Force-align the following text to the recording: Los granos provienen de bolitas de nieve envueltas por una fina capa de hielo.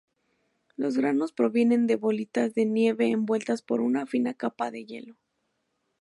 Los 0.77 0.97
granos 0.97 1.31
provienen 1.31 1.85
de 1.85 1.95
bolitas 1.95 2.55
de 2.55 2.65
nieve 2.65 3.11
envueltas 3.11 3.61
por 3.61 3.81
una 3.81 4.07
fina 4.07 4.33
capa 4.33 4.71
de 4.71 4.83
hielo. 4.85 5.15